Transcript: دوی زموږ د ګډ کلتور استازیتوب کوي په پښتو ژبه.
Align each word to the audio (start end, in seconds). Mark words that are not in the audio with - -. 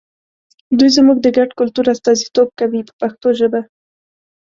دوی 0.77 0.89
زموږ 0.97 1.17
د 1.21 1.27
ګډ 1.37 1.49
کلتور 1.59 1.85
استازیتوب 1.93 2.49
کوي 2.59 2.81
په 2.87 2.93
پښتو 3.01 3.27
ژبه. 3.39 3.61